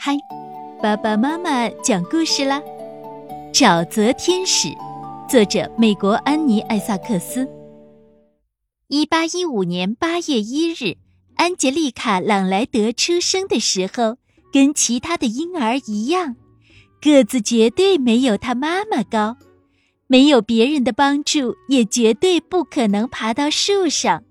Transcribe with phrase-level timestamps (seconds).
[0.00, 0.16] 嗨，
[0.80, 2.62] 爸爸妈妈讲故事啦！
[3.52, 4.68] 沼泽天使，
[5.28, 7.48] 作者美国安妮·艾萨克斯。
[8.86, 10.96] 一八一五年八月一日，
[11.34, 14.18] 安杰丽卡·朗莱德出生的时候，
[14.52, 16.36] 跟其他的婴儿一样，
[17.02, 19.36] 个子绝对没有他妈妈高，
[20.06, 24.22] 没有别人的帮助，也绝对不可能爬到树上。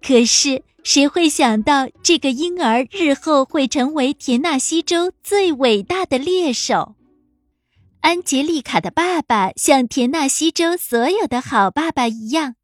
[0.00, 0.62] 可是。
[0.88, 6.96] 谁会想到这个婴儿日后会成为田纳西州最伟大的猎手？
[8.00, 12.54] 安杰丽卡的爸爸像田纳西州所有的好爸爸一样，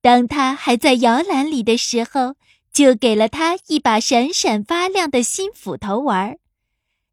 [0.00, 2.34] 当他还在摇篮里的时候，
[2.72, 6.38] 就给了他一把闪闪发亮的新斧头玩。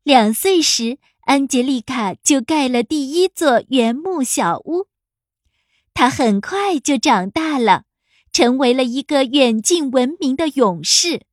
[0.01, 4.87] 两岁时，安杰丽卡就盖了第一座原木小屋。
[5.93, 7.83] 他很快就长大了。
[8.31, 11.23] 成为了一个远近闻名的勇士，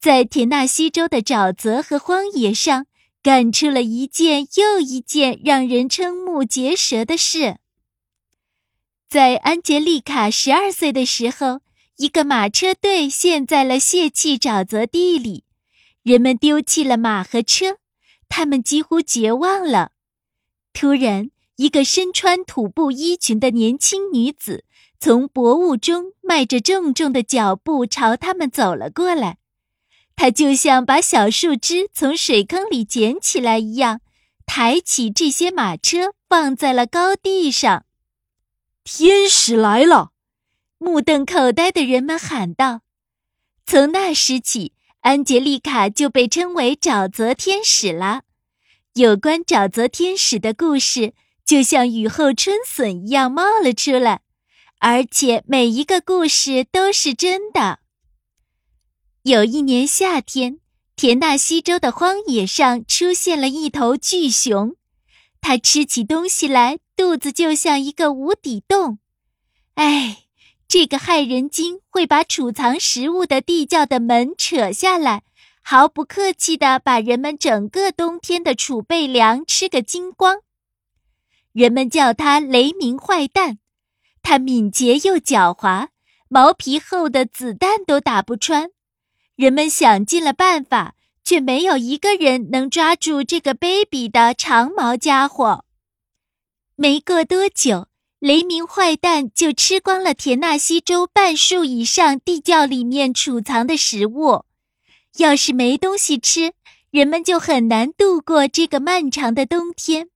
[0.00, 2.86] 在田纳西州的沼泽和荒野上
[3.22, 7.56] 干出了一件又一件让人瞠目结舌的事。
[9.08, 11.60] 在安杰丽卡十二岁的时候，
[11.96, 15.44] 一个马车队陷在了泄气沼泽地里，
[16.02, 17.78] 人们丢弃了马和车，
[18.28, 19.92] 他们几乎绝望了。
[20.72, 24.64] 突然，一个身穿土布衣裙的年轻女子。
[25.00, 29.38] 从薄雾中迈着重重的脚步朝他们走了过来，
[30.16, 34.00] 他就像把小树枝从水坑里捡起来一样，
[34.44, 37.84] 抬起这些马车放在了高地上。
[38.82, 40.10] 天使来了！
[40.78, 42.80] 目瞪口呆的人们喊道。
[43.66, 48.22] 从那时起，安杰丽卡就被称为沼泽天使了。
[48.94, 51.12] 有关沼泽天使的故事，
[51.44, 54.22] 就像雨后春笋一样冒了出来。
[54.80, 57.80] 而且每一个故事都是真的。
[59.22, 60.60] 有一年夏天，
[60.94, 64.76] 田纳西州的荒野上出现了一头巨熊，
[65.40, 68.98] 它吃起东西来肚子就像一个无底洞。
[69.74, 70.24] 哎，
[70.66, 75.22] 这个害人精会把储藏食物的地窖的门扯下来，
[75.62, 80.38] 毫不客气地把人们整个冬天的储备粮吃个精光。
[81.52, 83.58] 人们叫它雷鸣坏蛋。
[84.22, 85.88] 它敏捷又狡猾，
[86.28, 88.70] 毛皮厚的子弹都打不穿。
[89.36, 95.64] 人们想尽了办法，却没有一个人能抓住这个卑鄙的长毛家伙。
[96.76, 104.44] 没过多久，雷鸣坏蛋就吃光了田纳西州半数以上地窖里面储藏的食物。
[105.16, 106.52] 要是没东西吃，
[106.90, 110.10] 人们就很难度过这个漫长的冬天。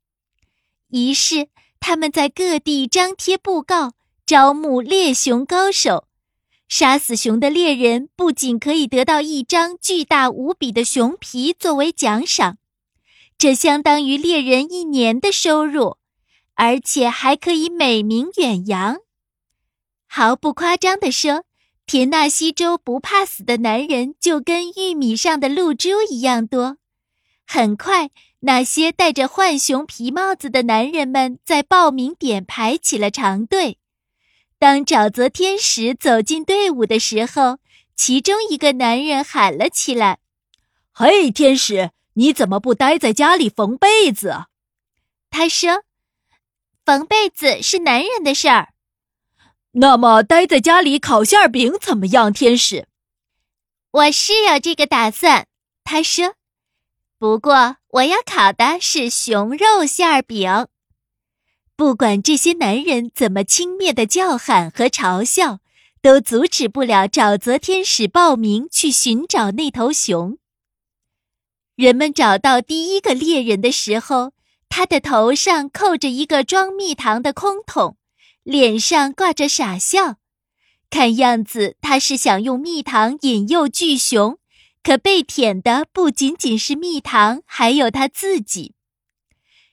[0.91, 1.49] 于是。
[1.85, 3.95] 他们在各地张贴布告，
[4.25, 6.07] 招募猎熊高手。
[6.69, 12.57] 杀死熊的猎人不仅可以得到一张巨大无比的熊皮作为奖赏，
[13.37, 15.99] 这相当于猎人一年的收入，
[16.55, 18.99] 而且还可以美名远扬。
[20.07, 21.43] 毫不夸张地说，
[21.85, 26.77] 田纳西州不怕死的男人就跟玉米上的露珠一样多。
[27.45, 28.11] 很快。
[28.45, 33.79] 那些戴着浣熊皮帽子的男人们在报名点排起了长队。
[34.59, 37.59] 当沼泽天使走进队伍的时候，
[37.95, 40.19] 其中一个男人喊了起来
[40.91, 44.47] ：“嘿，天使，你怎么不待在家里缝被子？”
[45.31, 45.85] 他说
[46.85, 48.71] ：“缝被子是男人的事儿。”
[49.73, 52.89] 那么，待在家里烤馅饼怎么样，天使？
[53.93, 55.47] 我是有这个打算。
[55.85, 56.35] 他说。
[57.23, 60.67] 不过，我要烤的是熊肉馅饼。
[61.77, 65.61] 不管这些男人怎么轻蔑的叫喊和嘲笑，
[66.01, 70.39] 都阻止不了沼泽天使报名去寻找那头熊。
[71.77, 74.33] 人们找到第一个猎人的时候，
[74.69, 77.97] 他的头上扣着一个装蜜糖的空桶，
[78.43, 80.17] 脸上挂着傻笑，
[80.91, 84.41] 看样子他是想用蜜糖引诱巨熊。
[84.83, 88.75] 可被舔的不仅仅是蜜糖，还有他自己。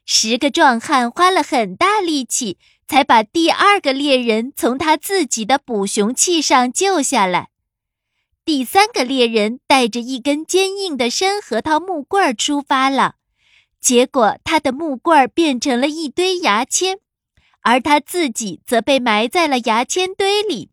[0.06, 2.58] 十个壮汉花了很大力气，
[2.88, 7.50] 才把第二个猎人从他自己的捕熊器上救下来。
[8.46, 13.16] 第三个猎人带着一根坚硬的山核桃木棍儿出发了，
[13.80, 16.98] 结果他的木棍儿变成了一堆牙签，
[17.62, 20.72] 而他自己则被埋在了牙签堆里。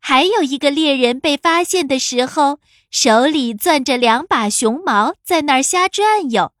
[0.00, 2.58] 还有一个猎人被发现的时候。
[2.92, 6.52] 手里攥着两把熊毛，在那儿瞎转悠。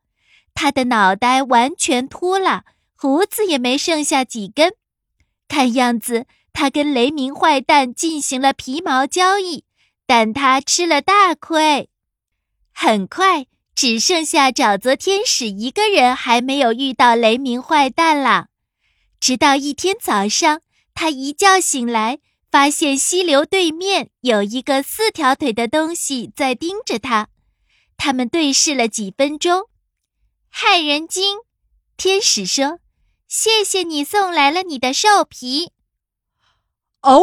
[0.54, 2.62] 他的脑袋完全秃了，
[2.94, 4.74] 胡子也没剩下几根。
[5.48, 9.64] 看样子，他跟雷鸣坏蛋进行了皮毛交易，
[10.06, 11.88] 但他吃了大亏。
[12.72, 18.46] 很快，只剩下沼泽天使一个人还没有遇到雷鸣坏蛋了。
[19.18, 20.60] 直到一天早上，
[20.94, 27.28] 他一觉醒来，发现溪流对面有一个四条腿的东西在盯着他。
[27.96, 29.68] 他们对视了几分钟。
[30.48, 31.38] 害人精，
[31.96, 32.80] 天使说
[33.28, 35.70] ：“谢谢你送来了你的兽皮。”
[37.02, 37.22] 哦，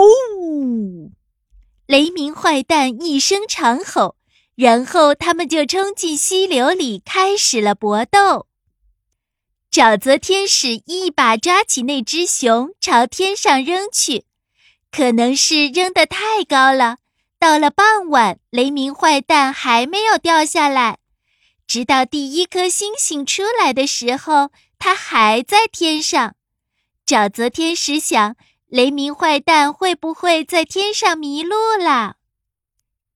[1.85, 4.15] 雷鸣坏蛋一声长吼。
[4.55, 8.47] 然后他们就冲进溪流里，开始了搏斗。
[9.69, 14.26] 沼泽天使一把抓起那只熊，朝天上扔去。
[14.97, 16.97] 可能是扔得太高了，
[17.37, 20.97] 到了傍晚，雷鸣坏蛋还没有掉下来。
[21.67, 24.49] 直到第一颗星星出来的时候，
[24.79, 26.33] 它还在天上。
[27.05, 28.35] 沼泽天使想，
[28.69, 32.15] 雷鸣坏蛋会不会在天上迷路了？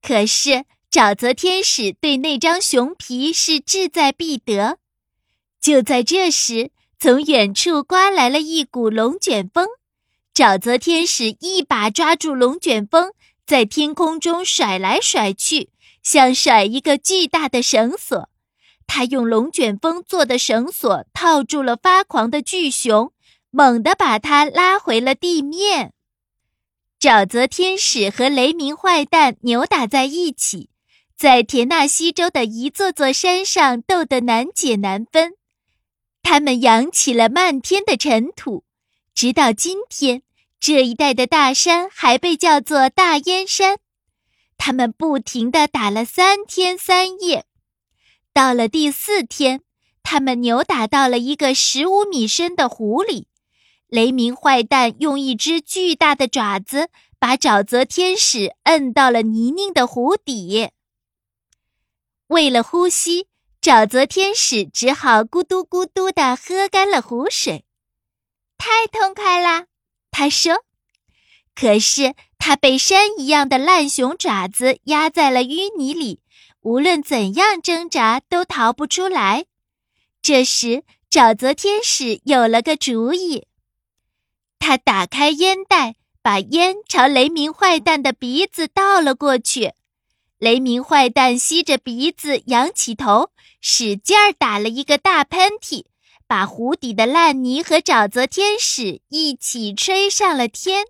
[0.04, 0.66] 可是。
[0.92, 4.78] 沼泽天使对那张熊皮是志在必得。
[5.60, 6.70] 就在这时，
[7.00, 9.68] 从远处刮来了一股龙卷风。
[10.34, 13.12] 沼泽天使一把抓住龙卷风，
[13.46, 15.70] 在天空中甩来甩去，
[16.02, 18.30] 像甩一个巨大的绳索。
[18.88, 23.12] 他用龙卷风做的绳索套住了发狂的巨熊，
[23.50, 25.94] 猛地把它拉回了地面。
[27.00, 30.70] 沼泽天使和雷鸣坏蛋扭打在一起。
[31.18, 35.34] 在田纳西州的一座座山上斗得难解难分，
[36.24, 38.64] 他们扬起了漫天的尘土，
[39.14, 40.24] 直到今天，
[40.60, 43.78] 这一带的大山还被叫做大烟山。
[44.58, 47.46] 他们不停地打了三天三夜，
[48.32, 49.62] 到了第四天，
[50.04, 53.28] 他们扭打到了一个十五米深的湖里。
[53.88, 60.70] 雷鸣坏蛋用一只巨大的爪子把沼泽天使摁到了泥泞的湖底。
[62.28, 63.28] 为了呼吸，
[63.62, 67.66] 沼泽天使只好咕嘟咕嘟地喝干了湖水。
[68.64, 69.66] 太痛快啦，
[70.12, 70.64] 他说。
[71.56, 76.22] 可是他被山一样的烂熊爪子压在了淤泥里，
[76.62, 79.46] 无论怎样挣扎都逃不出来。
[80.22, 83.48] 这时，沼泽天使有了个主意。
[84.60, 89.74] 他打开烟袋，把烟朝雷鸣坏蛋的鼻子倒了过去。
[90.38, 95.86] 雷鸣坏蛋吸着鼻子，仰起头，使劲儿打了一个大喷嚏，
[96.32, 100.86] 把湖底的烂泥和沼泽天使一起吹上了天。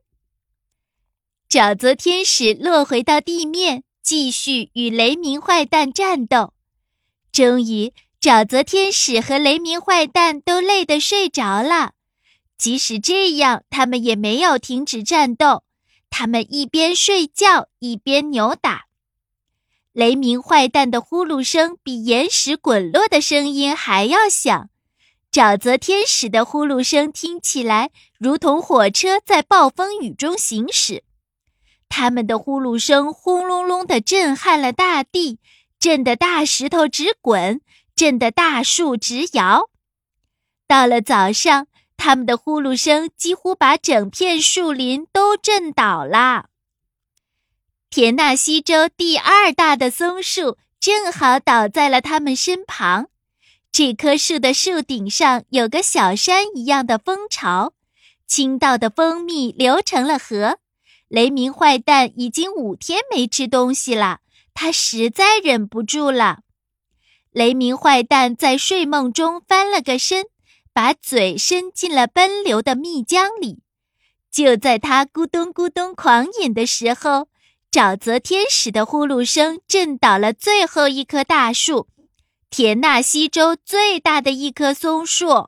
[1.50, 6.54] 沼泽天使落回到地面，继续与雷鸣坏蛋战斗。
[7.32, 7.92] 终于，
[8.22, 11.94] 沼泽天使和雷鸣坏蛋都累得睡着了。
[12.56, 15.64] 即使这样，他们也没有停止战斗。
[16.12, 18.86] 他们一边睡觉，一边扭打。
[19.92, 24.70] 雷鸣坏蛋的呼噜声比岩石滚落的声音还要响，
[25.32, 31.06] 沼泽天使的呼噜声听起来如同火车在暴风雨中行驶。
[31.88, 35.40] 他们的呼噜声轰隆隆地震撼了大地，
[35.80, 37.62] 震得大石头直滚，
[37.96, 39.70] 震得大树直摇。
[40.68, 46.48] 到了早上，他们的呼噜声几乎把整片树林都震倒了。
[47.90, 53.11] 田纳西州第二大的松树正好倒在了他们身旁。
[53.74, 57.72] 这棵树的树顶上有个小山一样的蜂巢，
[58.28, 60.60] 倾倒的蜂蜜流成了河。
[61.08, 64.20] 雷鸣坏蛋已经五天没吃东西了，
[64.54, 66.40] 他实在忍不住了。
[67.32, 70.26] 雷鸣坏蛋在睡梦中翻了个身，
[70.74, 73.60] 把嘴伸进了奔流的蜜浆里。
[74.30, 77.30] 就在他咕咚咕咚狂饮的时候，
[77.72, 81.88] 沼泽天使的呼噜声震倒了最后一棵大树，
[82.52, 85.48] 田纳西州最大的一棵松树。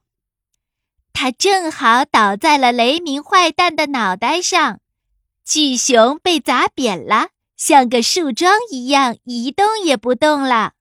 [1.11, 4.79] 它正好倒在了雷鸣坏蛋的脑袋上，
[5.43, 10.71] 巨熊被砸扁了，像个树桩一样一动也不动了。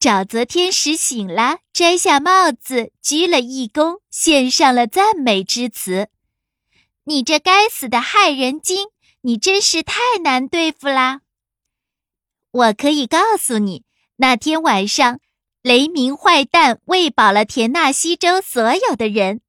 [0.00, 6.08] 沼泽天使醒了，摘下帽子，鞠了一躬，献上了赞美之词
[7.04, 8.88] ：“你这该死的害人精！”
[9.24, 11.20] 你真是太难对付啦！
[12.50, 13.84] 我可以告诉你，
[14.16, 15.20] 那天晚上，
[15.62, 19.40] 雷鸣坏蛋喂饱了田纳西州所有的人。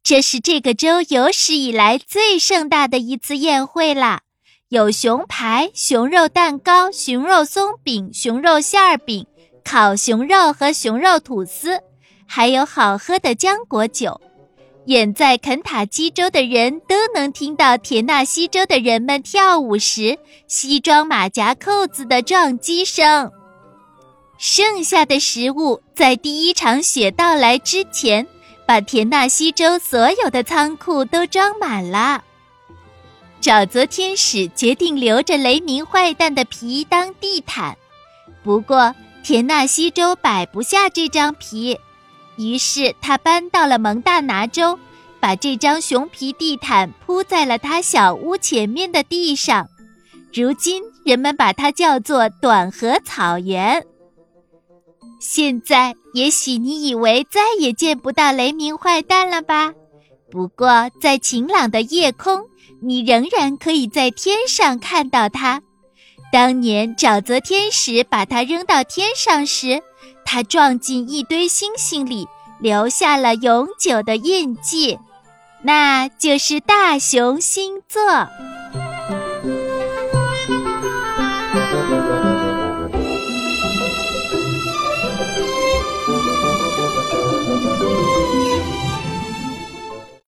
[0.00, 4.20] 这是这个州有史以来最盛大的一次宴会啦！
[4.68, 9.26] 有熊排、熊肉蛋糕、熊肉松饼、熊肉馅儿饼、
[9.64, 11.80] 烤熊肉和熊肉吐司，
[12.28, 14.20] 还有好喝的浆果酒。
[14.86, 23.32] 远在肯塔基州的人都能听到田纳西州的人们跳舞时西装马甲扣子的撞击声。
[24.38, 28.26] 剩下的食物在第一场雪到来之前，
[28.66, 32.22] 把田纳西州所有的仓库都装满了。
[33.40, 37.76] 沼泽天使决定留着雷鸣坏蛋的皮当地毯，
[38.42, 41.78] 不过田纳西州摆不下这张皮，
[42.36, 44.78] 于是他搬到了蒙大拿州，
[45.20, 49.68] 把这张熊皮地毯铺在了他小屋前面的地上。
[50.34, 53.82] 如今人们把它叫做短河草原。
[55.20, 59.72] 现在也许你以为再也见不到雷鸣坏蛋了吧？
[60.30, 62.46] 不过在晴朗的夜空。
[62.82, 65.62] 你仍然可以在天上看到它。
[66.30, 69.82] 当年沼泽天使把它扔到天上时，
[70.26, 72.28] 它撞进一堆星星里，
[72.60, 74.98] 留下了永久的印记，
[75.62, 78.28] 那就是大熊星座。